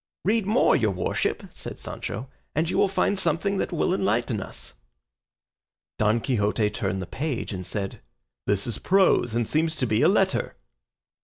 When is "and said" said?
7.53-8.01